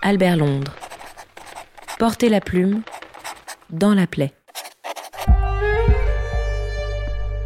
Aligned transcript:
Albert 0.00 0.36
Londres. 0.36 0.72
Portez 1.98 2.28
la 2.28 2.40
plume 2.40 2.82
dans 3.70 3.94
la 3.94 4.06
plaie. 4.06 4.32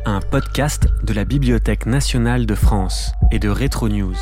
Un 0.04 0.20
podcast 0.20 0.86
de 1.02 1.14
la 1.14 1.24
Bibliothèque 1.24 1.86
nationale 1.86 2.44
de 2.44 2.54
France 2.54 3.12
et 3.30 3.38
de 3.38 3.48
Retro 3.48 3.88
News. 3.88 4.14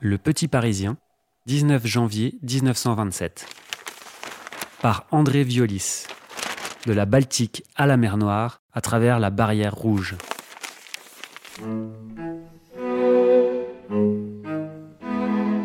Le 0.00 0.18
Petit 0.18 0.48
Parisien, 0.48 0.96
19 1.46 1.86
janvier 1.86 2.38
1927. 2.42 3.46
Par 4.82 5.06
André 5.12 5.44
Violis. 5.44 6.06
De 6.86 6.92
la 6.92 7.06
Baltique 7.06 7.62
à 7.76 7.86
la 7.86 7.96
mer 7.96 8.16
Noire 8.16 8.62
à 8.72 8.80
travers 8.80 9.20
la 9.20 9.30
barrière 9.30 9.74
rouge. 9.74 10.16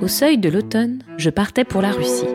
Au 0.04 0.10
seuil 0.10 0.38
de 0.38 0.50
l'automne, 0.50 1.00
je 1.16 1.30
partais 1.30 1.64
pour 1.64 1.82
la 1.82 1.92
Russie. 1.92 2.28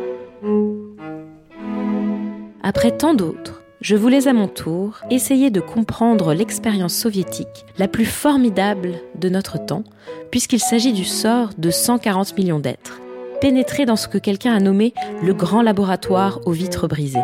Après 2.63 2.97
tant 2.97 3.13
d'autres, 3.13 3.63
je 3.83 3.95
voulais 3.95 4.27
à 4.27 4.33
mon 4.33 4.49
tour 4.49 5.03
essayer 5.11 5.51
de 5.51 5.61
comprendre 5.61 6.33
l'expérience 6.33 6.95
soviétique 6.95 7.67
la 7.77 7.87
plus 7.87 8.07
formidable 8.07 8.95
de 9.17 9.29
notre 9.29 9.63
temps, 9.63 9.85
puisqu'il 10.31 10.61
s'agit 10.61 10.95
du 10.95 11.05
sort 11.05 11.51
de 11.59 11.69
140 11.69 12.39
millions 12.39 12.59
d'êtres, 12.59 13.03
pénétrés 13.43 13.85
dans 13.85 13.97
ce 13.97 14.09
que 14.09 14.17
quelqu'un 14.17 14.55
a 14.55 14.61
nommé 14.61 14.95
le 15.23 15.35
grand 15.35 15.61
laboratoire 15.61 16.41
aux 16.47 16.53
vitres 16.53 16.89
brisées. 16.89 17.19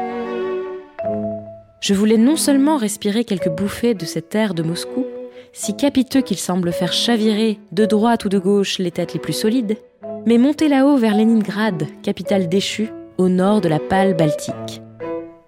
Je 1.81 1.95
voulais 1.95 2.19
non 2.19 2.37
seulement 2.37 2.77
respirer 2.77 3.25
quelques 3.25 3.49
bouffées 3.49 3.95
de 3.95 4.05
cet 4.05 4.35
air 4.35 4.53
de 4.53 4.63
Moscou, 4.63 5.07
si 5.55 5.75
capiteux 5.75 6.21
qu'il 6.21 6.39
semble 6.39 6.71
faire 6.71 6.93
chavirer 6.93 7.61
de 7.73 7.87
droite 7.87 8.27
ou 8.27 8.29
de 8.29 8.39
gauche 8.39 8.79
les 8.79 8.91
têtes 8.91 9.15
les 9.15 9.21
plus 9.21 9.33
solides, 9.33 9.79
mais 10.27 10.39
monter 10.39 10.69
là-haut 10.69 10.97
vers 10.97 11.17
Leningrad, 11.17 11.87
capitale 12.03 12.49
déchue, 12.49 12.91
au 13.19 13.29
nord 13.29 13.61
de 13.61 13.69
la 13.69 13.79
pâle 13.79 14.17
Baltique. 14.17 14.83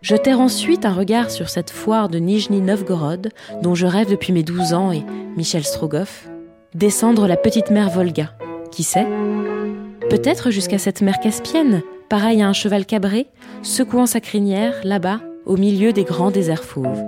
Jeter 0.03 0.35
ensuite 0.35 0.85
un 0.85 0.93
regard 0.93 1.31
sur 1.31 1.49
cette 1.49 1.71
foire 1.71 2.09
de 2.09 2.19
Nijni 2.19 2.61
Novgorod, 2.61 3.31
dont 3.63 3.75
je 3.75 3.87
rêve 3.87 4.11
depuis 4.11 4.33
mes 4.33 4.43
12 4.43 4.75
ans, 4.75 4.93
et 4.93 5.03
Michel 5.37 5.65
Strogoff. 5.65 6.29
Descendre 6.75 7.27
la 7.27 7.37
petite 7.37 7.71
mer 7.71 7.89
Volga. 7.91 8.33
Qui 8.71 8.83
sait? 8.83 9.07
Peut-être 10.11 10.51
jusqu'à 10.51 10.79
cette 10.79 11.01
mer 11.01 11.19
Caspienne, 11.21 11.83
pareil 12.09 12.43
à 12.43 12.49
un 12.49 12.53
cheval 12.53 12.87
cabré, 12.87 13.27
secouant 13.63 14.07
sa 14.07 14.21
crinière, 14.21 14.75
là-bas, 14.85 15.21
au 15.47 15.57
milieu 15.57 15.93
des 15.93 16.05
grands 16.05 16.31
déserts 16.31 16.65
fauves. 16.65 17.03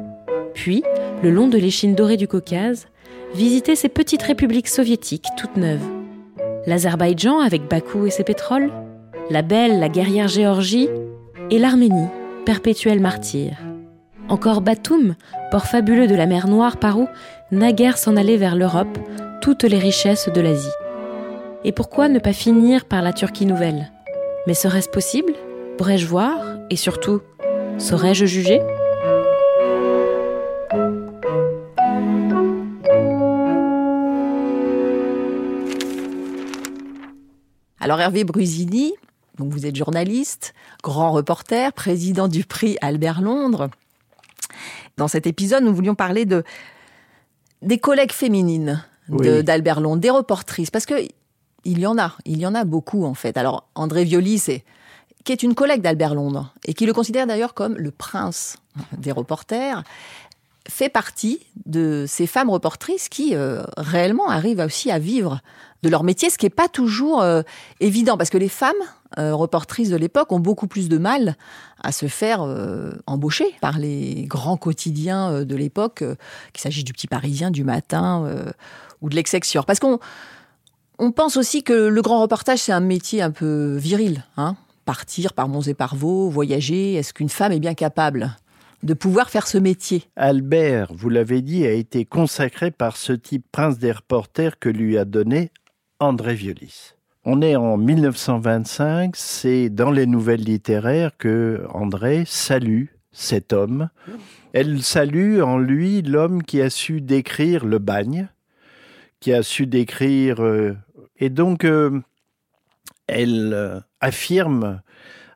Puis, 0.54 0.82
le 1.22 1.30
long 1.30 1.48
de 1.48 1.58
l'échine 1.58 1.94
dorée 1.94 2.16
du 2.16 2.26
Caucase, 2.26 2.86
visiter 3.34 3.76
ces 3.76 3.88
petites 3.88 4.22
républiques 4.22 4.68
soviétiques 4.68 5.26
toutes 5.36 5.56
neuves 5.56 5.97
l'Azerbaïdjan 6.68 7.40
avec 7.40 7.66
Bakou 7.66 8.06
et 8.06 8.10
ses 8.10 8.24
pétroles, 8.24 8.70
la 9.30 9.40
belle, 9.40 9.80
la 9.80 9.88
guerrière 9.88 10.28
Géorgie, 10.28 10.88
et 11.50 11.58
l'Arménie, 11.58 12.08
perpétuel 12.44 13.00
martyr. 13.00 13.56
Encore 14.28 14.60
Batoum, 14.60 15.14
port 15.50 15.64
fabuleux 15.64 16.06
de 16.06 16.14
la 16.14 16.26
mer 16.26 16.46
Noire 16.46 16.76
par 16.76 16.98
où, 16.98 17.08
naguère 17.50 17.96
s'en 17.96 18.16
aller 18.16 18.36
vers 18.36 18.54
l'Europe, 18.54 18.98
toutes 19.40 19.64
les 19.64 19.78
richesses 19.78 20.28
de 20.28 20.40
l'Asie. 20.42 20.68
Et 21.64 21.72
pourquoi 21.72 22.10
ne 22.10 22.18
pas 22.18 22.34
finir 22.34 22.84
par 22.84 23.00
la 23.00 23.14
Turquie 23.14 23.46
nouvelle? 23.46 23.90
Mais 24.46 24.54
serait-ce 24.54 24.90
possible? 24.90 25.32
Pourrais-je 25.78 26.06
voir? 26.06 26.38
Et 26.68 26.76
surtout, 26.76 27.22
saurais-je 27.78 28.26
juger 28.26 28.60
Alors 37.88 38.02
Hervé 38.02 38.24
Brusini, 38.24 38.92
donc 39.38 39.50
vous 39.50 39.64
êtes 39.64 39.74
journaliste, 39.74 40.52
grand 40.82 41.10
reporter, 41.10 41.72
président 41.72 42.28
du 42.28 42.44
prix 42.44 42.76
Albert 42.82 43.22
Londres. 43.22 43.70
Dans 44.98 45.08
cet 45.08 45.26
épisode, 45.26 45.64
nous 45.64 45.74
voulions 45.74 45.94
parler 45.94 46.26
de 46.26 46.44
des 47.62 47.78
collègues 47.78 48.12
féminines 48.12 48.84
d'Albert 49.08 49.80
Londres, 49.80 50.02
des 50.02 50.10
reportrices, 50.10 50.70
parce 50.70 50.84
que 50.84 50.96
il 51.64 51.78
y 51.78 51.86
en 51.86 51.96
a, 51.96 52.12
il 52.26 52.38
y 52.38 52.44
en 52.44 52.54
a 52.54 52.64
beaucoup 52.64 53.06
en 53.06 53.14
fait. 53.14 53.38
Alors 53.38 53.66
André 53.74 54.04
Violi, 54.04 54.38
c'est 54.38 54.64
qui 55.24 55.32
est 55.32 55.42
une 55.42 55.54
collègue 55.54 55.80
d'Albert 55.80 56.14
Londres 56.14 56.52
et 56.66 56.74
qui 56.74 56.84
le 56.84 56.92
considère 56.92 57.26
d'ailleurs 57.26 57.54
comme 57.54 57.74
le 57.78 57.90
prince 57.90 58.58
des 58.98 59.12
reporters 59.12 59.82
fait 60.68 60.90
partie 60.90 61.40
de 61.64 62.04
ces 62.06 62.26
femmes 62.26 62.50
reportrices 62.50 63.08
qui 63.08 63.34
euh, 63.34 63.62
réellement 63.78 64.28
arrivent 64.28 64.60
aussi 64.60 64.90
à 64.90 64.98
vivre 64.98 65.40
de 65.82 65.88
leur 65.88 66.02
métier, 66.04 66.30
ce 66.30 66.38
qui 66.38 66.46
n'est 66.46 66.50
pas 66.50 66.68
toujours 66.68 67.22
euh, 67.22 67.42
évident, 67.80 68.16
parce 68.16 68.30
que 68.30 68.38
les 68.38 68.48
femmes 68.48 68.72
euh, 69.18 69.34
reportrices 69.34 69.90
de 69.90 69.96
l'époque 69.96 70.32
ont 70.32 70.40
beaucoup 70.40 70.66
plus 70.66 70.88
de 70.88 70.98
mal 70.98 71.36
à 71.82 71.92
se 71.92 72.06
faire 72.06 72.42
embaucher 73.06 73.54
par 73.60 73.78
les 73.78 74.24
grands 74.26 74.56
quotidiens 74.56 75.44
de 75.44 75.56
l'époque, 75.56 76.02
qu'il 76.52 76.60
s'agisse 76.60 76.84
du 76.84 76.92
Petit 76.92 77.06
Parisien, 77.06 77.52
du 77.52 77.62
Matin 77.62 78.52
ou 79.00 79.08
de 79.08 79.14
l'Excelsior. 79.14 79.64
Parce 79.64 79.78
qu'on 79.78 80.00
on 80.98 81.12
pense 81.12 81.36
aussi 81.36 81.62
que 81.62 81.72
le 81.72 82.02
grand 82.02 82.20
reportage, 82.20 82.58
c'est 82.58 82.72
un 82.72 82.80
métier 82.80 83.22
un 83.22 83.30
peu 83.30 83.76
viril. 83.76 84.24
Hein 84.36 84.56
Partir 84.84 85.32
par 85.32 85.48
monts 85.48 85.62
et 85.62 85.74
par 85.74 85.94
vaux, 85.94 86.28
voyager, 86.28 86.94
est-ce 86.94 87.12
qu'une 87.12 87.28
femme 87.28 87.52
est 87.52 87.60
bien 87.60 87.74
capable 87.74 88.36
de 88.82 88.94
pouvoir 88.94 89.30
faire 89.30 89.46
ce 89.46 89.58
métier? 89.58 90.02
Albert, 90.16 90.92
vous 90.92 91.08
l'avez 91.08 91.40
dit, 91.40 91.64
a 91.66 91.70
été 91.70 92.04
consacré 92.04 92.70
par 92.72 92.96
ce 92.96 93.12
type 93.12 93.44
prince 93.52 93.78
des 93.78 93.92
reporters 93.92 94.58
que 94.58 94.68
lui 94.68 94.98
a 94.98 95.04
donné 95.04 95.52
André 96.00 96.34
Violis. 96.34 96.94
On 97.24 97.42
est 97.42 97.56
en 97.56 97.76
1925, 97.76 99.16
c'est 99.16 99.68
dans 99.68 99.90
les 99.90 100.06
nouvelles 100.06 100.44
littéraires 100.44 101.16
que 101.18 101.66
André 101.70 102.22
salue 102.24 102.86
cet 103.10 103.52
homme. 103.52 103.90
Elle 104.52 104.82
salue 104.82 105.40
en 105.40 105.58
lui 105.58 106.02
l'homme 106.02 106.42
qui 106.42 106.62
a 106.62 106.70
su 106.70 107.00
décrire 107.00 107.64
le 107.64 107.78
bagne, 107.78 108.28
qui 109.20 109.32
a 109.32 109.42
su 109.42 109.66
décrire... 109.66 110.40
Euh, 110.40 110.76
et 111.18 111.30
donc, 111.30 111.64
euh, 111.64 112.00
elle 113.08 113.52
euh, 113.52 113.80
affirme 114.00 114.80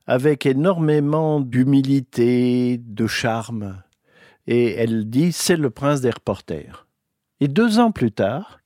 avec 0.07 0.47
énormément 0.47 1.41
d'humilité, 1.41 2.79
de 2.79 3.07
charme. 3.09 3.83
Et 4.47 4.75
elle 4.75 5.11
dit, 5.11 5.33
c'est 5.33 5.57
le 5.57 5.71
prince 5.71 6.01
des 6.01 6.11
reporters. 6.11 6.87
Et 7.41 7.49
deux 7.49 7.81
ans 7.81 7.91
plus 7.91 8.13
tard, 8.13 8.62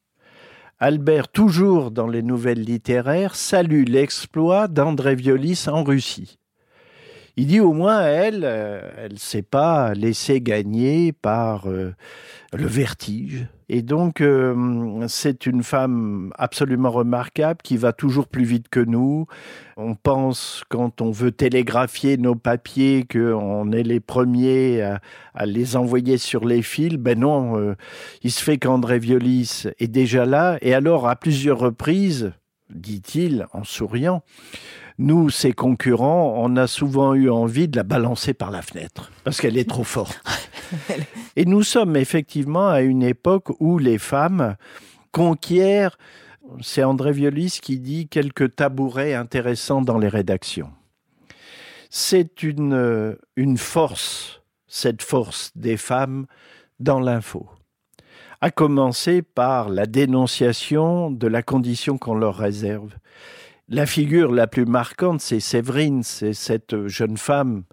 Albert, 0.78 1.28
toujours 1.28 1.90
dans 1.90 2.06
les 2.06 2.22
nouvelles 2.22 2.60
littéraires, 2.60 3.34
salue 3.34 3.84
l'exploit 3.88 4.68
d'André 4.68 5.14
Violis 5.14 5.64
en 5.68 5.82
Russie. 5.82 6.38
Il 7.38 7.46
dit 7.46 7.60
au 7.60 7.72
moins, 7.72 8.02
elle, 8.02 8.42
euh, 8.44 8.82
elle 8.98 9.14
ne 9.14 9.18
s'est 9.18 9.40
pas 9.40 9.94
laissée 9.94 10.42
gagner 10.42 11.12
par 11.12 11.66
euh, 11.70 11.94
le 12.52 12.66
vertige, 12.66 13.46
et 13.68 13.82
donc, 13.82 14.20
euh, 14.20 15.06
c'est 15.08 15.44
une 15.44 15.64
femme 15.64 16.32
absolument 16.38 16.90
remarquable 16.90 17.60
qui 17.64 17.76
va 17.76 17.92
toujours 17.92 18.28
plus 18.28 18.44
vite 18.44 18.68
que 18.68 18.78
nous. 18.78 19.26
On 19.76 19.96
pense, 19.96 20.62
quand 20.68 21.00
on 21.00 21.10
veut 21.10 21.32
télégraphier 21.32 22.16
nos 22.16 22.36
papiers, 22.36 23.04
qu'on 23.10 23.72
est 23.72 23.82
les 23.82 23.98
premiers 23.98 24.82
à, 25.34 25.46
les 25.46 25.76
envoyer 25.76 26.16
sur 26.16 26.44
les 26.44 26.62
fils. 26.62 26.94
Ben 26.94 27.18
non, 27.18 27.58
euh, 27.58 27.74
il 28.22 28.30
se 28.30 28.42
fait 28.42 28.58
qu'André 28.58 29.00
Violis 29.00 29.64
est 29.80 29.88
déjà 29.88 30.26
là. 30.26 30.58
Et 30.62 30.72
alors, 30.72 31.08
à 31.08 31.16
plusieurs 31.16 31.58
reprises, 31.58 32.32
dit-il 32.70 33.46
en 33.52 33.64
souriant, 33.64 34.22
nous, 34.98 35.28
ses 35.28 35.52
concurrents, 35.52 36.34
on 36.38 36.56
a 36.56 36.66
souvent 36.66 37.14
eu 37.14 37.28
envie 37.28 37.68
de 37.68 37.76
la 37.76 37.82
balancer 37.82 38.32
par 38.32 38.50
la 38.50 38.62
fenêtre 38.62 39.10
parce 39.24 39.40
qu'elle 39.40 39.58
est 39.58 39.68
trop 39.68 39.84
forte. 39.84 40.22
Et 41.36 41.44
nous 41.44 41.62
sommes 41.62 41.96
effectivement 41.96 42.68
à 42.68 42.80
une 42.80 43.02
époque 43.02 43.50
où 43.60 43.78
les 43.78 43.98
femmes 43.98 44.56
conquièrent, 45.12 45.98
c'est 46.62 46.82
André 46.82 47.12
Violis 47.12 47.58
qui 47.60 47.78
dit, 47.78 48.08
quelques 48.08 48.56
tabourets 48.56 49.14
intéressants 49.14 49.82
dans 49.82 49.98
les 49.98 50.08
rédactions. 50.08 50.70
C'est 51.90 52.42
une, 52.42 53.16
une 53.36 53.58
force, 53.58 54.42
cette 54.66 55.02
force 55.02 55.52
des 55.54 55.76
femmes 55.76 56.26
dans 56.80 57.00
l'info 57.00 57.48
à 58.40 58.50
commencer 58.50 59.22
par 59.22 59.68
la 59.70 59.86
dénonciation 59.86 61.10
de 61.10 61.26
la 61.26 61.42
condition 61.42 61.98
qu'on 61.98 62.14
leur 62.14 62.36
réserve. 62.36 62.92
La 63.68 63.84
figure 63.84 64.30
la 64.30 64.46
plus 64.46 64.64
marquante, 64.64 65.20
c'est 65.20 65.40
Séverine, 65.40 66.04
c'est 66.04 66.34
cette 66.34 66.86
jeune 66.86 67.16
femme 67.16 67.64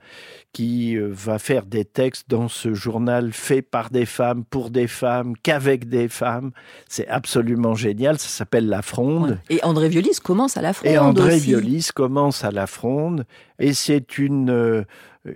qui 0.51 0.97
euh, 0.97 1.09
va 1.11 1.37
faire 1.37 1.67
des 1.67 1.85
textes 1.85 2.27
dans 2.29 2.47
ce 2.47 2.73
journal 2.73 3.31
fait 3.31 3.61
par 3.61 3.91
des 3.91 4.07
femmes, 4.07 4.43
pour 4.43 4.71
des 4.71 4.87
femmes, 4.87 5.35
qu'avec 5.43 5.87
des 5.87 6.07
femmes. 6.07 6.49
C'est 6.89 7.07
absolument 7.07 7.75
génial, 7.75 8.17
ça 8.17 8.27
s'appelle 8.27 8.69
La 8.69 8.81
Fronde. 8.81 9.39
Et 9.51 9.63
André 9.63 9.87
Violis 9.87 10.17
commence 10.23 10.57
à 10.57 10.63
La 10.63 10.73
Fronde 10.73 10.91
Et 10.91 10.97
André 10.97 11.35
aussi. 11.35 11.45
Violis 11.45 11.89
commence 11.93 12.43
à 12.43 12.49
La 12.49 12.65
Fronde, 12.65 13.27
et 13.59 13.73
c'est 13.73 14.17
une, 14.17 14.49
euh, 14.49 14.85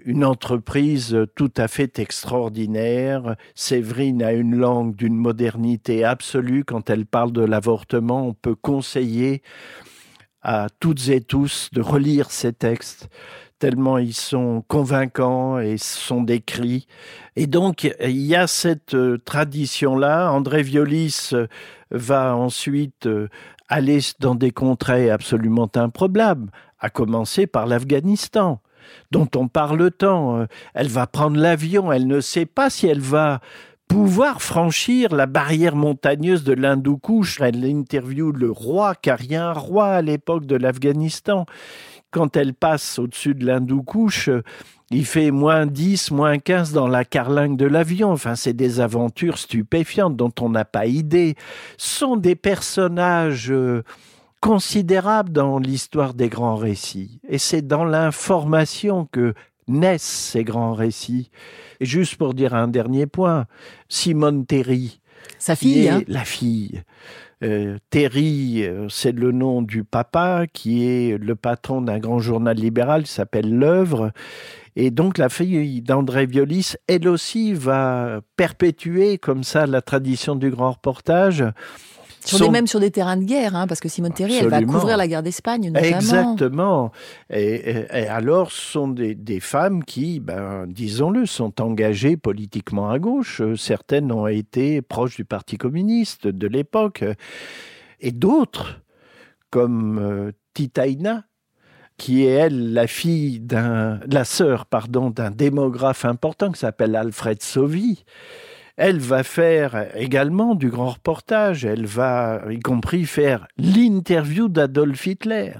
une 0.06 0.25
entreprise 0.25 1.15
tout 1.36 1.51
à 1.56 1.68
fait 1.68 2.00
extraordinaire. 2.00 3.36
Séverine 3.54 4.24
a 4.24 4.33
une 4.33 4.56
langue 4.56 4.95
d'une 4.95 5.18
modernité 5.18 6.04
absolue. 6.04 6.63
Quand 6.63 6.89
elle 6.89 7.06
parle 7.06 7.31
de 7.31 7.44
l'avortement, 7.44 8.27
on 8.27 8.33
peut 8.33 8.56
conseiller 8.56 9.44
à 10.48 10.68
toutes 10.80 11.10
et 11.10 11.20
tous 11.20 11.70
de 11.74 11.82
relire 11.82 12.32
ces 12.32 12.54
textes 12.54 13.10
tellement 13.60 13.98
ils 13.98 14.14
sont 14.14 14.64
convaincants 14.68 15.60
et 15.60 15.78
sont 15.78 16.22
décrits. 16.22 16.88
Et 17.36 17.48
donc, 17.48 17.92
il 18.02 18.22
y 18.22 18.36
a 18.36 18.48
cette 18.48 18.94
euh, 18.94 19.18
tradition-là. 19.18 20.32
André 20.32 20.64
Violis 20.64 21.30
euh, 21.34 21.48
va 21.92 22.36
ensuite 22.36 23.08
euh, 23.08 23.30
aller 23.68 24.00
dans 24.20 24.36
des 24.36 24.52
contrées 24.52 25.10
absolument 25.10 25.70
improbables, 25.76 26.52
à 26.80 26.90
commencer 26.90 27.48
par 27.48 27.66
l'Afghanistan 27.66 28.62
dont 29.12 29.28
on 29.36 29.48
parle 29.48 29.92
tant. 29.92 30.46
Elle 30.74 30.88
va 30.88 31.08
prendre 31.08 31.38
l'avion, 31.38 31.92
elle 31.92 32.08
ne 32.08 32.22
sait 32.22 32.46
pas 32.46 32.70
si 32.70 32.88
elle 32.88 33.02
va 33.02 33.42
pouvoir 33.88 34.42
franchir 34.42 35.16
la 35.16 35.25
barrière 35.25 35.75
montagneuse 35.75 36.44
de 36.44 36.54
l'Hindoukouche. 36.54 37.39
Elle 37.42 37.66
interviewe 37.66 38.31
le 38.31 38.51
roi, 38.51 38.95
car 38.95 39.22
il 39.22 39.31
y 39.31 39.36
a 39.36 39.48
un 39.48 39.54
roi 39.54 39.88
à 39.88 40.01
l'époque 40.01 40.45
de 40.45 40.56
l'Afghanistan. 40.56 41.45
Quand 42.12 42.38
elle 42.38 42.54
passe 42.54 43.00
au-dessus 43.00 43.36
de 43.36 43.45
l'Hindoukouche, 43.45 44.30
il 44.92 45.06
fait 45.06 45.31
moins 45.31 45.66
10, 45.66 46.12
moins 46.12 46.38
15 46.38 46.72
dans 46.72 46.88
la 46.88 47.04
carlingue 47.04 47.57
de 47.57 47.66
l'avion. 47.66 48.12
Enfin, 48.12 48.36
c'est 48.36 48.54
des 48.54 48.80
aventures 48.80 49.38
stupéfiantes 49.38 50.16
dont 50.16 50.31
on 50.40 50.50
n'a 50.50 50.66
pas 50.66 50.86
idée. 50.86 51.36
Ce 51.78 52.00
sont 52.00 52.16
des 52.16 52.36
personnages 52.36 53.51
euh, 53.51 53.83
considérables 54.42 55.31
dans 55.31 55.60
l'histoire 55.60 56.13
des 56.13 56.30
grands 56.30 56.56
récits. 56.56 57.19
Et 57.28 57.38
c'est 57.38 57.68
dans 57.68 57.83
l'information 57.83 59.07
que 59.12 59.33
naissent 59.68 60.31
ces 60.31 60.44
grands 60.44 60.74
récits. 60.74 61.30
Et 61.80 61.86
juste 61.86 62.16
pour 62.16 62.34
dire 62.34 62.54
un 62.54 62.68
dernier 62.68 63.08
point, 63.08 63.46
Simone 63.90 64.46
Terry, 64.46 65.00
sa 65.40 65.56
fille, 65.56 65.90
hein. 65.90 66.02
la 66.08 66.25
fille. 66.25 66.84
Euh, 67.44 67.78
Terry, 67.92 68.64
euh, 68.64 68.88
c'est 68.90 69.12
le 69.12 69.31
nom 69.31 69.62
du 69.62 69.84
papa 69.84 70.46
qui 70.52 70.88
est 70.88 71.18
le 71.19 71.36
patron 71.36 71.81
d'un 71.81 72.00
grand 72.00 72.18
journal 72.18 72.58
libéral 72.58 73.04
qui 73.04 73.12
s'appelle 73.12 73.54
L'œuvre. 73.54 74.12
Et 74.75 74.90
donc 74.90 75.18
la 75.18 75.30
fille 75.30 75.81
d'André 75.81 76.25
Violis, 76.25 76.74
elle 76.88 77.08
aussi 77.08 77.54
va 77.54 78.22
perpétuer 78.38 79.18
comme 79.18 79.44
ça 79.44 79.68
la 79.68 79.81
tradition 79.81 80.36
du 80.36 80.50
grand 80.50 80.72
reportage 80.72 81.44
sur 82.25 82.52
même 82.52 82.68
sur 82.68 82.80
des 82.80 82.92
terrains 82.92 83.18
de 83.18 83.24
guerre, 83.24 83.56
hein, 83.56 83.68
parce 83.68 83.80
que 83.80 83.90
Simone 83.90 84.14
Terry, 84.14 84.36
elle 84.36 84.50
va 84.50 84.62
couvrir 84.62 84.98
la 84.98 85.08
guerre 85.08 85.24
d'Espagne, 85.24 85.72
notamment. 85.72 85.96
Exactement. 85.96 86.92
Et, 87.30 87.86
alors, 88.10 88.52
ce 88.52 88.72
sont 88.72 88.88
des, 88.88 89.40
femmes 89.40 89.84
qui, 89.84 90.19
ben, 90.19 90.66
disons-le, 90.68 91.25
sont 91.25 91.62
engagées 91.62 92.18
politiquement 92.18 92.90
à 92.90 93.00
gauche. 93.00 93.42
Certaines 93.56 94.12
ont 94.12 94.28
été 94.28 94.81
proches 94.81 95.16
du 95.16 95.25
Parti 95.25 95.58
communiste 95.58 96.28
de 96.28 96.48
l'époque. 96.48 97.04
Et 98.00 98.12
d'autres, 98.12 98.81
comme 99.50 100.00
euh, 100.00 100.31
Titaïna, 100.54 101.24
qui 101.98 102.24
est 102.24 102.31
elle 102.31 102.74
la 102.74 102.88
fille 102.88 103.40
d'un, 103.40 104.00
la 104.10 104.24
sœur, 104.24 104.66
pardon, 104.66 105.10
d'un 105.10 105.31
démographe 105.31 106.06
important 106.06 106.52
qui 106.52 106.60
s'appelle 106.60 106.96
Alfred 106.96 107.42
Sauvy, 107.42 108.04
elle 108.78 109.00
va 109.00 109.24
faire 109.24 109.88
également 109.96 110.54
du 110.54 110.70
grand 110.70 110.92
reportage. 110.92 111.66
Elle 111.66 111.88
va, 111.88 112.44
y 112.50 112.60
compris, 112.60 113.06
faire 113.06 113.48
l'interview 113.58 114.48
d'Adolf 114.48 115.08
Hitler. 115.08 115.54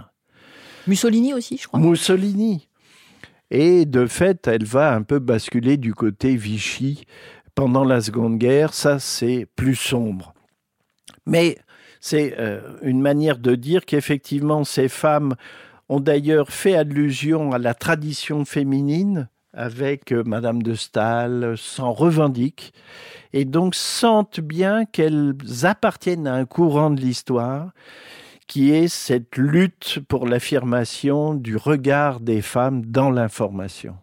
Mussolini 0.86 1.34
aussi, 1.34 1.58
je 1.58 1.68
crois. 1.68 1.80
Mussolini. 1.80 2.69
Et 3.50 3.86
de 3.86 4.06
fait, 4.06 4.48
elle 4.48 4.66
va 4.66 4.94
un 4.94 5.02
peu 5.02 5.19
basculer 5.19 5.78
du 5.78 5.94
côté 5.94 6.36
Vichy 6.36 7.06
pendant 7.56 7.84
la 7.84 8.02
Seconde 8.02 8.38
Guerre. 8.38 8.74
Ça, 8.74 9.00
c'est 9.00 9.48
plus 9.56 9.75
sombre. 9.75 10.34
Mais 11.25 11.58
c'est 12.00 12.36
euh, 12.38 12.62
une 12.84 13.02
manière 13.02 13.40
de 13.40 13.56
dire 13.56 13.86
qu'effectivement, 13.86 14.64
ces 14.64 14.90
femmes 14.90 15.36
ont 15.90 16.00
d'ailleurs 16.00 16.52
fait 16.52 16.75
allusion 16.75 17.52
à 17.52 17.58
la 17.58 17.74
tradition 17.74 18.46
féminine 18.46 19.28
avec 19.57 20.13
euh, 20.13 20.24
Madame 20.25 20.62
de 20.62 20.75
Staël, 20.75 21.56
s'en 21.57 21.92
revendiquent 21.92 22.74
et 23.33 23.44
donc 23.44 23.75
sentent 23.75 24.39
bien 24.39 24.86
qu'elles 24.86 25.36
appartiennent 25.63 26.27
à 26.27 26.36
un 26.36 26.45
courant 26.45 26.92
de 26.92 27.01
l'histoire 27.01 27.71
qui 28.48 28.71
est 28.71 28.88
cette 28.88 29.36
lutte 29.36 30.00
pour 30.07 30.25
l'affirmation 30.25 31.33
du 31.33 31.57
regard 31.57 32.21
des 32.21 32.42
femmes 32.42 32.86
dans 32.86 33.12
l'information. 33.12 33.98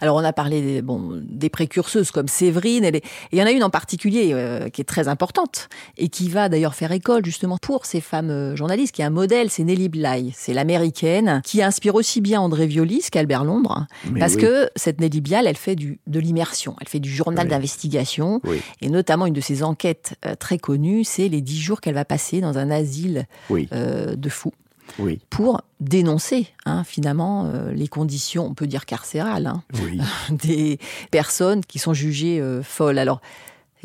Alors 0.00 0.16
on 0.16 0.24
a 0.24 0.32
parlé 0.32 0.62
des, 0.62 0.82
bon, 0.82 1.20
des 1.22 1.48
précurseuses 1.48 2.10
comme 2.10 2.28
Séverine, 2.28 2.84
et 2.84 3.02
il 3.32 3.38
y 3.38 3.42
en 3.42 3.46
a 3.46 3.50
une 3.50 3.64
en 3.64 3.70
particulier 3.70 4.30
euh, 4.32 4.68
qui 4.68 4.80
est 4.80 4.84
très 4.84 5.08
importante 5.08 5.68
et 5.96 6.08
qui 6.08 6.28
va 6.28 6.48
d'ailleurs 6.48 6.74
faire 6.74 6.92
école 6.92 7.24
justement 7.24 7.58
pour 7.58 7.86
ces 7.86 8.00
femmes 8.00 8.30
euh, 8.30 8.56
journalistes, 8.56 8.94
qui 8.94 9.02
est 9.02 9.04
un 9.04 9.10
modèle, 9.10 9.50
c'est 9.50 9.64
Nelly 9.64 9.88
Bly, 9.88 10.32
c'est 10.36 10.52
l'américaine 10.52 11.40
qui 11.44 11.62
inspire 11.62 11.94
aussi 11.94 12.20
bien 12.20 12.40
André 12.40 12.66
Violis 12.66 13.06
qu'Albert 13.10 13.44
Londres, 13.44 13.86
parce 14.18 14.36
que 14.36 14.70
cette 14.76 15.00
Nelly 15.00 15.20
Bly, 15.20 15.46
elle 15.46 15.56
fait 15.56 15.76
du, 15.76 16.00
de 16.06 16.20
l'immersion, 16.20 16.76
elle 16.80 16.88
fait 16.88 17.00
du 17.00 17.10
journal 17.10 17.48
d'investigation, 17.48 18.40
et 18.80 18.88
notamment 18.88 19.26
une 19.26 19.34
de 19.34 19.40
ses 19.40 19.62
enquêtes 19.62 20.14
euh, 20.24 20.34
très 20.34 20.58
connues, 20.58 21.04
c'est 21.04 21.28
les 21.28 21.40
dix 21.40 21.60
jours 21.60 21.80
qu'elle 21.80 21.94
va 21.94 22.04
passer 22.04 22.40
dans 22.40 22.58
un 22.58 22.70
asile 22.70 23.26
de 23.50 24.28
fous 24.28 24.52
oui. 24.98 25.20
pour 25.30 25.62
dénoncer 25.80 26.48
hein, 26.64 26.84
finalement 26.84 27.46
euh, 27.46 27.72
les 27.72 27.88
conditions, 27.88 28.46
on 28.46 28.54
peut 28.54 28.66
dire 28.66 28.86
carcérales, 28.86 29.46
hein, 29.46 29.62
des 30.30 30.78
personnes 31.10 31.64
qui 31.64 31.78
sont 31.78 31.94
jugées 31.94 32.40
euh, 32.40 32.62
folles. 32.62 32.98
Alors, 32.98 33.20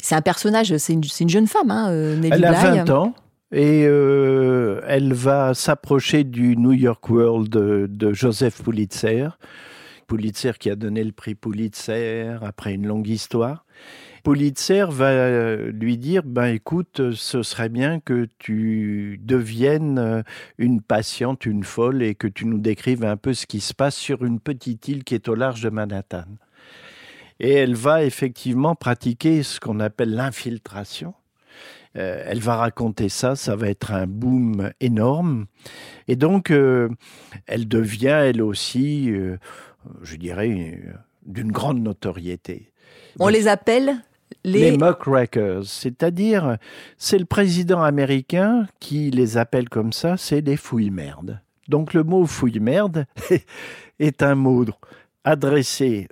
c'est 0.02 0.16
un 0.16 0.22
personnage, 0.22 0.76
c'est 0.78 0.94
une, 0.94 1.30
jeune 1.30 1.48
femme, 1.48 1.72
hein, 1.72 1.90
euh, 1.90 2.16
Nelly 2.16 2.34
Elle 2.34 2.46
a 2.46 2.52
20 2.52 2.90
ans. 2.90 3.14
Et 3.54 3.82
elle 3.82 5.14
va 5.14 5.54
s'approcher 5.54 6.24
du 6.24 6.56
New 6.56 6.72
York 6.72 7.10
World 7.10 7.50
de, 7.50 8.14
Joseph 8.14 8.64
Pulitzer. 8.64 9.28
Pulitzer 10.12 10.52
qui 10.60 10.70
a 10.70 10.76
donné 10.76 11.06
le 11.06 11.14
prix 11.14 11.36
Pulitzer 11.36 12.36
après 12.42 12.74
une 12.74 12.86
longue 12.86 13.08
histoire. 13.08 13.66
Pulitzer 14.26 14.88
va 14.90 15.06
euh, 15.06 15.72
lui 15.72 15.98
dire 15.98 16.24
ben 16.26 16.48
écoute, 16.48 17.14
ce 17.14 17.44
serait 17.44 17.70
bien 17.70 18.02
que 18.02 18.28
tu 18.38 19.22
deviennes 19.24 20.00
euh, 20.00 20.22
une 20.58 20.82
patiente, 20.82 21.46
une 21.46 21.64
folle 21.64 22.04
et 22.04 22.14
que 22.14 22.28
tu 22.28 22.46
nous 22.46 22.60
décrives 22.60 23.06
un 23.06 23.16
peu 23.16 23.34
ce 23.34 23.46
qui 23.46 23.62
se 23.62 23.74
passe 23.74 23.96
sur 23.96 24.26
une 24.26 24.42
petite 24.42 24.86
île 24.90 25.06
qui 25.06 25.16
est 25.16 25.30
au 25.30 25.34
large 25.34 25.62
de 25.62 25.70
Manhattan. 25.70 26.26
Et 27.40 27.54
elle 27.54 27.76
va 27.76 28.04
effectivement 28.04 28.76
pratiquer 28.76 29.44
ce 29.44 29.62
qu'on 29.62 29.80
appelle 29.80 30.14
l'infiltration. 30.14 31.14
Euh, 31.96 32.22
elle 32.26 32.40
va 32.40 32.58
raconter 32.58 33.08
ça, 33.08 33.38
ça 33.38 33.56
va 33.56 33.70
être 33.70 33.94
un 33.94 34.08
boom 34.08 34.72
énorme. 34.82 35.46
Et 36.10 36.18
donc, 36.18 36.52
elle 36.52 37.68
devient 37.68 38.08
elle 38.08 38.42
aussi, 38.42 39.14
je 40.02 40.16
dirais, 40.16 40.82
d'une 41.26 41.52
grande 41.52 41.82
notoriété. 41.82 42.72
On 43.20 43.28
les 43.28 43.48
appelle 43.48 43.96
les, 44.44 44.78
muckrackers, 44.78 45.66
c'est-à-dire 45.66 46.58
c'est 46.98 47.20
le 47.20 47.26
président 47.26 47.84
américain 47.84 48.68
qui 48.80 49.12
les 49.12 49.38
appelle 49.38 49.70
comme 49.70 49.94
ça, 49.94 50.18
c'est 50.18 50.42
des 50.42 50.58
fouilles-merdes. 50.58 51.40
Donc 51.68 51.94
le 51.94 52.04
mot 52.04 52.26
fouille-merde 52.26 53.06
est 54.00 54.24
un 54.24 54.36
mot 54.36 54.66
adressé 55.24 56.08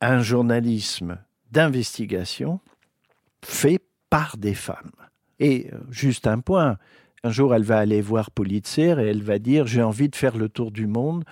à 0.00 0.14
un 0.14 0.22
journalisme 0.22 1.18
d'investigation 1.50 2.60
fait 3.44 3.80
par 4.10 4.36
des 4.36 4.54
femmes. 4.54 4.92
Et 5.40 5.70
juste 5.90 6.26
un 6.26 6.40
point, 6.40 6.76
un 7.24 7.30
jour 7.30 7.54
elle 7.54 7.64
va 7.64 7.78
aller 7.78 8.00
voir 8.00 8.30
Pulitzer 8.30 9.00
et 9.00 9.08
elle 9.08 9.22
va 9.22 9.38
dire 9.38 9.66
j'ai 9.66 9.82
envie 9.82 10.08
de 10.08 10.16
faire 10.16 10.36
le 10.36 10.48
tour 10.48 10.70
du 10.70 10.86
monde. 10.86 11.24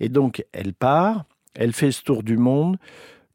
Et 0.00 0.08
donc 0.08 0.44
elle 0.52 0.74
part, 0.74 1.24
elle 1.54 1.72
fait 1.72 1.92
ce 1.92 2.02
tour 2.02 2.22
du 2.22 2.36
monde, 2.36 2.76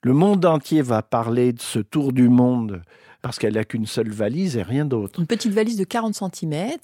le 0.02 0.14
monde 0.14 0.46
entier 0.46 0.82
va 0.82 1.02
parler 1.02 1.54
de 1.54 1.62
ce 1.62 1.80
tour 1.80 2.14
du 2.14 2.30
monde 2.30 2.82
parce 3.24 3.40
qu'elle 3.40 3.56
n'a 3.56 3.64
qu'une 3.64 3.88
seule 3.88 4.12
valise 4.12 4.56
et 4.56 4.62
rien 4.62 4.86
d'autre. 4.86 5.20
Une 5.20 5.26
petite 5.26 5.52
valise 5.52 5.78
de 5.78 5.84
40 5.84 6.14
cm, 6.14 6.78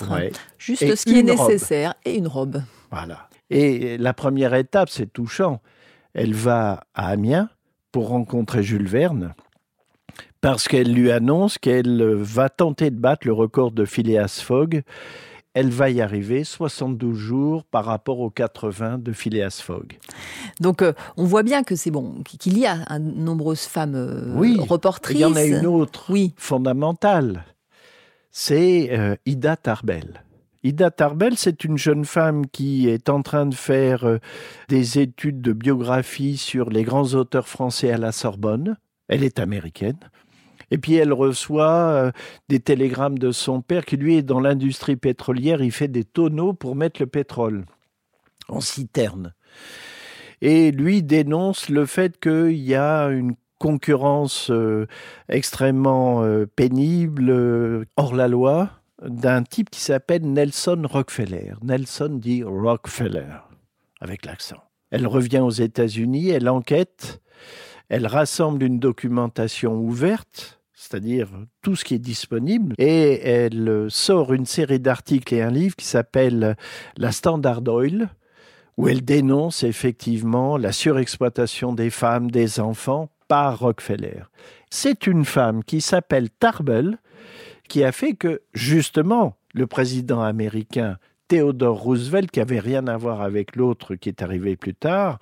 juste 0.58 0.96
ce 0.96 1.06
qui 1.06 1.20
est 1.20 1.24
nécessaire, 1.24 1.94
et 2.04 2.16
une 2.16 2.28
robe. 2.28 2.64
Voilà. 2.90 3.30
Et 3.52 4.00
la 4.00 4.16
première 4.16 4.56
étape, 4.56 4.90
c'est 4.90 5.14
touchant. 5.14 5.62
Elle 6.16 6.34
va 6.34 6.84
à 6.96 7.10
Amiens 7.10 7.50
pour 7.92 8.08
rencontrer 8.08 8.64
Jules 8.64 8.88
Verne 8.88 9.36
parce 10.42 10.68
qu'elle 10.68 10.92
lui 10.92 11.12
annonce 11.12 11.60
qu'elle 11.60 12.04
va 12.16 12.50
tenter 12.50 12.90
de 12.90 12.98
battre 12.98 13.28
le 13.28 13.34
record 13.34 13.72
de 13.72 13.86
Phileas 13.86 14.42
Fogg 14.44 14.82
elle 15.54 15.70
va 15.70 15.90
y 15.90 16.02
arriver 16.02 16.44
72 16.44 17.18
jours 17.18 17.64
par 17.66 17.86
rapport 17.86 18.20
aux 18.20 18.30
80 18.30 19.00
de 19.00 19.12
Phileas 19.12 19.62
Fogg. 19.64 19.98
Donc 20.60 20.82
euh, 20.82 20.94
on 21.18 21.26
voit 21.26 21.44
bien 21.44 21.64
que 21.64 21.76
c'est 21.76 21.92
bon 21.92 22.24
qu'il 22.24 22.58
y 22.58 22.66
a 22.66 22.78
un, 22.88 23.00
nombreuses 23.00 23.66
femmes 23.66 23.96
euh, 23.96 24.34
oui, 24.36 24.58
reportrices. 24.60 25.18
Il 25.18 25.22
y 25.22 25.26
en 25.26 25.36
a 25.36 25.44
une 25.44 25.66
autre 25.66 26.06
oui. 26.10 26.34
fondamentale. 26.38 27.46
C'est 28.32 28.90
euh, 28.92 29.16
Ida 29.26 29.58
Tarbell. 29.58 30.24
Ida 30.64 30.92
Tarbell, 30.92 31.38
c'est 31.38 31.64
une 31.64 31.78
jeune 31.78 32.06
femme 32.06 32.48
qui 32.48 32.88
est 32.88 33.10
en 33.10 33.24
train 33.24 33.46
de 33.46 33.56
faire 33.56 34.06
euh, 34.06 34.20
des 34.70 35.00
études 35.00 35.42
de 35.42 35.54
biographie 35.54 36.38
sur 36.38 36.70
les 36.70 36.84
grands 36.84 37.14
auteurs 37.14 37.48
français 37.48 37.92
à 37.92 37.98
la 37.98 38.12
Sorbonne. 38.12 38.78
Elle 39.08 39.24
est 39.24 39.40
américaine. 39.40 40.00
Et 40.72 40.78
puis 40.78 40.96
elle 40.96 41.14
reçoit 41.14 41.90
euh, 41.92 42.12
des 42.48 42.62
télégrammes 42.62 43.20
de 43.20 43.32
son 43.32 43.62
père 43.62 43.86
qui 43.86 43.98
lui 43.98 44.16
est 44.16 44.24
dans 44.24 44.40
l'industrie 44.40 44.96
pétrolière, 44.96 45.62
il 45.62 45.72
fait 45.72 45.90
des 45.90 46.06
tonneaux 46.06 46.54
pour 46.54 46.76
mettre 46.76 47.02
le 47.02 47.08
pétrole 47.08 47.66
en 48.48 48.62
citerne. 48.62 49.34
Et 50.42 50.72
lui 50.72 51.04
dénonce 51.04 51.70
le 51.70 51.86
fait 51.86 52.20
qu'il 52.20 52.56
y 52.58 52.74
a 52.74 53.08
une 53.08 53.36
concurrence 53.60 54.50
euh, 54.50 54.88
extrêmement 55.30 56.24
euh, 56.24 56.48
pénible, 56.48 57.86
hors 57.96 58.16
la 58.16 58.28
loi, 58.28 58.72
d'un 59.06 59.44
type 59.44 59.70
qui 59.70 59.82
s'appelle 59.82 60.24
Nelson 60.24 60.84
Rockefeller. 60.90 61.54
Nelson 61.62 62.18
dit 62.20 62.44
Rockefeller, 62.44 63.44
avec 64.00 64.26
l'accent. 64.26 64.64
Elle 64.90 65.06
revient 65.06 65.40
aux 65.40 65.52
États-Unis, 65.52 66.30
elle 66.30 66.50
enquête, 66.50 67.22
elle 67.90 68.08
rassemble 68.08 68.64
une 68.64 68.80
documentation 68.80 69.76
ouverte 69.76 70.61
c'est-à-dire 70.82 71.30
tout 71.62 71.76
ce 71.76 71.86
qui 71.86 71.94
est 71.94 72.00
disponible, 72.00 72.74
et 72.80 73.22
elle 73.22 73.86
sort 73.90 74.34
une 74.34 74.48
série 74.48 74.80
d'articles 74.80 75.32
et 75.36 75.44
un 75.44 75.52
livre 75.52 75.76
qui 75.76 75.86
s'appelle 75.86 76.58
La 76.98 77.12
Standard 77.12 77.62
Oil, 77.68 78.10
où 78.78 78.88
elle 78.88 79.06
dénonce 79.06 79.62
effectivement 79.62 80.58
la 80.58 80.72
surexploitation 80.72 81.74
des 81.74 81.92
femmes, 81.92 82.32
des 82.32 82.60
enfants 82.60 83.12
par 83.28 83.60
Rockefeller. 83.60 84.24
C'est 84.72 85.06
une 85.06 85.24
femme 85.24 85.64
qui 85.64 85.82
s'appelle 85.82 86.32
Tarbell, 86.32 86.98
qui 87.70 87.84
a 87.84 87.92
fait 87.92 88.14
que, 88.14 88.42
justement, 88.56 89.38
le 89.54 89.68
président 89.68 90.22
américain 90.22 90.98
Theodore 91.32 91.80
Roosevelt, 91.80 92.30
qui 92.30 92.42
avait 92.42 92.60
rien 92.60 92.88
à 92.88 92.98
voir 92.98 93.22
avec 93.22 93.56
l'autre 93.56 93.96
qui 93.96 94.10
est 94.10 94.22
arrivé 94.22 94.58
plus 94.58 94.76
tard, 94.76 95.18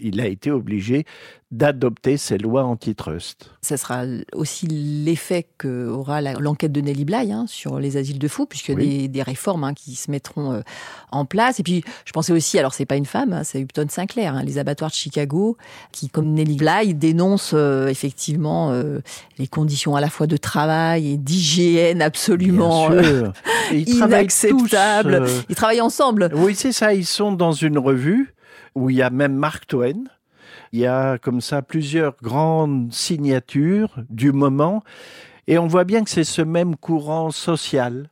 il 0.00 0.18
a 0.18 0.26
été 0.26 0.50
obligé 0.50 1.04
d'adopter 1.50 2.16
ces 2.16 2.38
lois 2.38 2.62
antitrust. 2.64 3.50
Ce 3.60 3.76
sera 3.76 4.04
aussi 4.34 4.68
l'effet 4.68 5.46
qu'aura 5.58 6.20
l'enquête 6.20 6.70
de 6.70 6.80
Nelly 6.80 7.04
Bly 7.04 7.32
hein, 7.32 7.44
sur 7.48 7.80
les 7.80 7.96
asiles 7.96 8.20
de 8.20 8.28
fous, 8.28 8.46
puisqu'il 8.46 8.80
y 8.80 9.04
a 9.04 9.08
des, 9.08 9.22
réformes 9.22 9.64
hein, 9.64 9.74
qui 9.74 9.96
se 9.96 10.12
mettront 10.12 10.52
euh, 10.52 10.60
en 11.10 11.24
place. 11.24 11.58
Et 11.58 11.64
puis, 11.64 11.82
je 12.04 12.12
pensais 12.12 12.32
aussi, 12.32 12.58
alors 12.58 12.72
c'est 12.72 12.86
pas 12.86 12.94
une 12.94 13.04
femme, 13.04 13.32
hein, 13.32 13.42
c'est 13.42 13.60
Upton 13.60 13.86
Sinclair, 13.88 14.42
les 14.44 14.58
abattoirs 14.58 14.90
de 14.90 14.94
Chicago, 14.94 15.56
qui, 15.90 16.08
comme 16.08 16.32
Nelly 16.32 16.56
Bly, 16.56 16.94
dénonce 16.94 17.50
euh, 17.52 17.88
effectivement 17.88 18.70
euh, 18.70 19.00
les 19.38 19.48
conditions 19.48 19.96
à 19.96 20.00
la 20.00 20.08
fois 20.08 20.28
de 20.28 20.36
travail 20.36 21.10
et 21.10 21.16
d'hygiène 21.16 22.00
absolument 22.00 22.90
inacceptables. 23.72 25.26
ils 25.48 25.54
travaillent 25.54 25.80
ensemble. 25.80 26.30
Oui, 26.34 26.54
c'est 26.54 26.72
ça. 26.72 26.94
Ils 26.94 27.06
sont 27.06 27.32
dans 27.32 27.52
une 27.52 27.78
revue 27.78 28.34
où 28.74 28.90
il 28.90 28.96
y 28.96 29.02
a 29.02 29.10
même 29.10 29.34
Mark 29.34 29.66
Twain. 29.66 30.04
Il 30.72 30.80
y 30.80 30.86
a 30.86 31.18
comme 31.18 31.40
ça 31.40 31.62
plusieurs 31.62 32.16
grandes 32.22 32.92
signatures 32.92 33.96
du 34.08 34.32
moment. 34.32 34.82
Et 35.46 35.58
on 35.58 35.66
voit 35.66 35.84
bien 35.84 36.04
que 36.04 36.10
c'est 36.10 36.24
ce 36.24 36.42
même 36.42 36.76
courant 36.76 37.30
social 37.30 38.08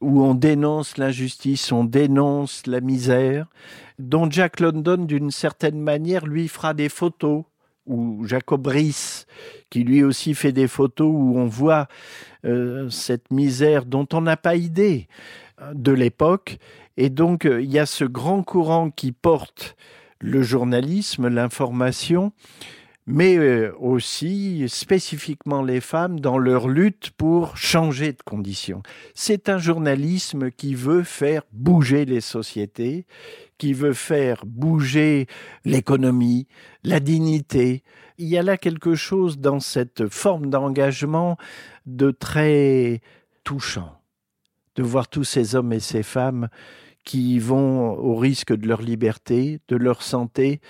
où 0.00 0.22
on 0.22 0.34
dénonce 0.34 0.96
l'injustice, 0.96 1.72
on 1.72 1.84
dénonce 1.84 2.66
la 2.66 2.80
misère, 2.80 3.46
dont 3.98 4.30
Jack 4.30 4.60
London, 4.60 5.04
d'une 5.04 5.30
certaine 5.30 5.78
manière, 5.78 6.26
lui 6.26 6.48
fera 6.48 6.72
des 6.72 6.88
photos, 6.88 7.44
ou 7.86 8.24
Jacob 8.26 8.66
Riis, 8.66 9.24
qui 9.68 9.84
lui 9.84 10.02
aussi 10.02 10.34
fait 10.34 10.52
des 10.52 10.68
photos 10.68 11.10
où 11.12 11.38
on 11.38 11.46
voit 11.46 11.86
euh, 12.44 12.88
cette 12.90 13.30
misère 13.30 13.84
dont 13.84 14.06
on 14.12 14.22
n'a 14.22 14.36
pas 14.36 14.56
idée 14.56 15.08
euh, 15.60 15.72
de 15.74 15.92
l'époque. 15.92 16.58
Et 16.96 17.10
donc, 17.10 17.44
euh, 17.44 17.60
il 17.60 17.70
y 17.70 17.78
a 17.78 17.86
ce 17.86 18.04
grand 18.04 18.42
courant 18.42 18.90
qui 18.90 19.12
porte 19.12 19.76
le 20.20 20.42
journalisme, 20.42 21.28
l'information, 21.28 22.32
mais 23.10 23.36
euh, 23.36 23.72
aussi 23.80 24.64
spécifiquement 24.68 25.62
les 25.62 25.80
femmes 25.80 26.20
dans 26.20 26.38
leur 26.38 26.68
lutte 26.68 27.10
pour 27.16 27.56
changer 27.56 28.12
de 28.12 28.22
conditions. 28.24 28.82
C'est 29.14 29.48
un 29.48 29.58
journalisme 29.58 30.50
qui 30.50 30.74
veut 30.74 31.02
faire 31.02 31.42
bouger 31.52 32.04
les 32.04 32.20
sociétés, 32.20 33.06
qui 33.58 33.72
veut 33.72 33.92
faire 33.92 34.46
bouger 34.46 35.26
l'économie, 35.64 36.46
la 36.84 37.00
dignité. 37.00 37.82
Il 38.18 38.28
y 38.28 38.38
a 38.38 38.42
là 38.42 38.56
quelque 38.56 38.94
chose 38.94 39.38
dans 39.38 39.60
cette 39.60 40.08
forme 40.08 40.48
d'engagement 40.48 41.36
de 41.86 42.12
très 42.12 43.00
touchant, 43.42 44.00
de 44.76 44.82
voir 44.82 45.08
tous 45.08 45.24
ces 45.24 45.56
hommes 45.56 45.72
et 45.72 45.80
ces 45.80 46.02
femmes 46.02 46.48
qui 47.04 47.38
vont 47.38 47.90
au 47.90 48.14
risque 48.14 48.54
de 48.54 48.68
leur 48.68 48.82
liberté, 48.82 49.60
de 49.68 49.76
leur 49.76 50.02
santé. 50.02 50.60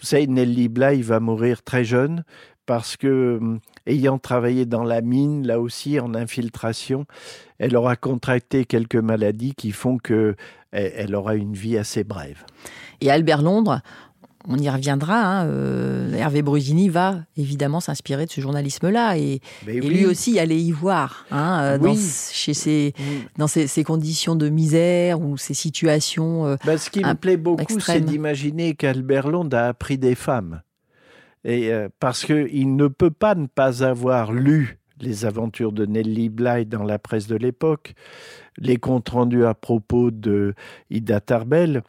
Vous 0.00 0.06
savez, 0.06 0.26
Nelly 0.26 0.68
Bly 0.68 1.02
va 1.02 1.20
mourir 1.20 1.62
très 1.62 1.84
jeune 1.84 2.24
parce 2.66 2.96
que, 2.96 3.38
hum, 3.40 3.60
ayant 3.86 4.18
travaillé 4.18 4.66
dans 4.66 4.84
la 4.84 5.00
mine, 5.00 5.46
là 5.46 5.60
aussi 5.60 6.00
en 6.00 6.14
infiltration, 6.14 7.06
elle 7.58 7.76
aura 7.76 7.96
contracté 7.96 8.64
quelques 8.64 8.96
maladies 8.96 9.54
qui 9.54 9.72
font 9.72 9.98
que 9.98 10.34
eh, 10.72 10.92
elle 10.96 11.14
aura 11.14 11.34
une 11.34 11.54
vie 11.54 11.78
assez 11.78 12.04
brève. 12.04 12.44
Et 13.00 13.10
Albert 13.10 13.42
Londres, 13.42 13.80
on 14.48 14.58
y 14.58 14.68
reviendra. 14.68 15.16
Hein, 15.16 15.46
euh, 15.46 16.14
Hervé 16.14 16.42
Brusini 16.42 16.88
va 16.88 17.20
évidemment 17.36 17.80
s'inspirer 17.80 18.26
de 18.26 18.30
ce 18.30 18.40
journalisme-là 18.40 19.16
et, 19.16 19.40
lui 19.66 20.06
aussi 20.06 20.38
aller 20.38 20.58
y 20.58 20.72
voir 20.72 21.26
hein, 21.30 21.60
euh, 21.62 21.78
dans, 21.78 21.94
chez 21.94 22.92
dans 23.36 23.46
ces, 23.46 23.84
conditions 23.84 24.36
de 24.36 24.48
misère 24.48 25.20
ou 25.20 25.36
ces 25.36 25.54
situations. 25.54 26.46
Euh, 26.46 26.56
bah, 26.64 26.78
ce 26.78 26.90
qui 26.90 27.00
me 27.00 27.14
plaît 27.14 27.36
beaucoup, 27.36 27.80
c'est 27.80 28.00
d'imaginer 28.00 28.74
qu'Albert 28.74 29.28
Londres 29.28 29.56
a 29.56 29.68
appris 29.68 29.98
des 29.98 30.14
femmes. 30.14 30.62
Et, 31.46 31.70
parce 32.00 32.24
qu'il 32.24 32.74
ne 32.74 32.88
peut 32.88 33.10
pas 33.10 33.34
ne 33.34 33.46
pas 33.46 33.84
avoir 33.84 34.32
lu 34.32 34.78
les 35.00 35.26
aventures 35.26 35.72
de 35.72 35.84
Nelly 35.84 36.30
Bly 36.30 36.64
dans 36.64 36.84
la 36.84 36.98
presse 36.98 37.26
de 37.26 37.36
l'époque, 37.36 37.94
les 38.56 38.78
comptes 38.78 39.10
rendus 39.10 39.44
à 39.44 39.52
propos 39.52 40.10
de 40.10 40.54
Ida 40.88 41.20
Tarbell. 41.20 41.82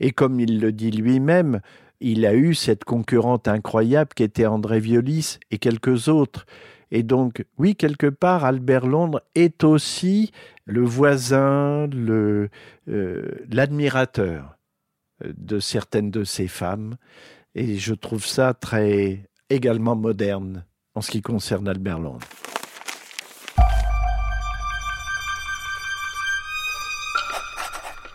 Et 0.00 0.12
comme 0.12 0.40
il 0.40 0.60
le 0.60 0.72
dit 0.72 0.90
lui-même, 0.90 1.60
il 2.00 2.26
a 2.26 2.34
eu 2.34 2.54
cette 2.54 2.84
concurrente 2.84 3.48
incroyable 3.48 4.10
qui 4.14 4.22
était 4.22 4.46
André 4.46 4.80
Violis 4.80 5.38
et 5.50 5.58
quelques 5.58 6.08
autres. 6.08 6.46
Et 6.90 7.02
donc, 7.02 7.44
oui, 7.58 7.74
quelque 7.74 8.06
part, 8.06 8.44
Albert 8.44 8.86
Londres 8.86 9.22
est 9.34 9.64
aussi 9.64 10.30
le 10.64 10.84
voisin, 10.84 11.86
le, 11.88 12.48
euh, 12.88 13.44
l'admirateur 13.50 14.56
de 15.24 15.58
certaines 15.58 16.10
de 16.10 16.24
ces 16.24 16.48
femmes. 16.48 16.96
Et 17.54 17.76
je 17.76 17.94
trouve 17.94 18.24
ça 18.24 18.54
très 18.54 19.24
également 19.48 19.96
moderne 19.96 20.64
en 20.94 21.00
ce 21.00 21.10
qui 21.10 21.22
concerne 21.22 21.68
Albert 21.68 21.98
Londres. 21.98 22.26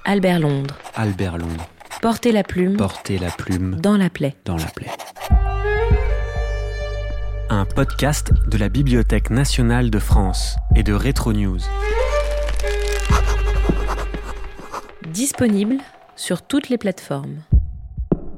Albert 0.04 0.40
Londres. 0.40 0.78
Albert 0.96 1.38
Londres. 1.38 1.68
Porter 2.02 2.32
la 2.32 2.42
plume. 2.42 2.78
Porter 2.78 3.20
la 3.20 3.30
plume. 3.30 3.76
Dans 3.80 3.96
la 3.96 4.10
plaie. 4.10 4.36
Dans 4.44 4.58
la 4.58 4.66
plaie. 4.66 4.90
Un 7.52 7.66
podcast 7.66 8.34
de 8.48 8.58
la 8.58 8.70
Bibliothèque 8.70 9.30
nationale 9.30 9.92
de 9.92 10.00
France 10.00 10.56
et 10.76 10.82
de 10.82 10.94
Retro 10.94 11.32
News. 11.32 11.60
Disponible 15.10 15.78
sur 16.16 16.42
toutes 16.42 16.70
les 16.70 16.80
plateformes. 16.80 17.44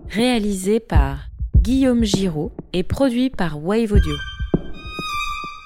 Réalisé 0.09 0.81
par 0.81 1.29
Guillaume 1.55 2.03
Giraud 2.03 2.51
et 2.73 2.83
produit 2.83 3.29
par 3.29 3.63
Wave 3.63 3.93
Audio. 3.93 4.15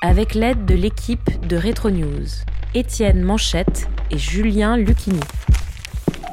Avec 0.03 0.35
l'aide 0.35 0.65
de 0.65 0.75
l'équipe 0.75 1.47
de 1.47 1.57
Retro 1.57 1.89
News, 1.89 2.27
Étienne 2.75 3.23
Manchette 3.23 3.87
et 4.11 4.19
Julien 4.19 4.77
Lucchini. 4.77 5.19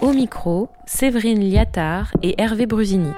Au 0.04 0.12
micro, 0.12 0.68
Séverine 0.84 1.40
Liattard 1.40 2.12
et 2.22 2.34
Hervé 2.36 2.66
Brusini. 2.66 3.08